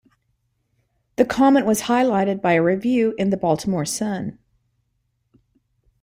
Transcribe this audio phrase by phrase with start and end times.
[1.17, 4.39] The comment was highlighted by a review in the "Baltimore Sun".